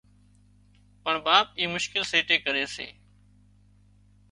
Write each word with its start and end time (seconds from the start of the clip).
پڻ 1.03 1.15
ٻاپ 1.25 1.45
اي 1.59 1.65
مشڪل 1.73 2.03
سيٽي 2.11 2.37
ڪري 2.45 2.65
سي 2.75 2.87